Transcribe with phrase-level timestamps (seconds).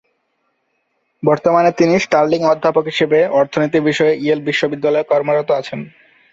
[1.23, 5.79] বর্তমানে তিনি স্টার্লিং অধ্যাপক হিসেবে অর্থনীতি বিষয়ে ইয়েল বিশ্ববিদ্যালয়ে কর্মরত আছেন।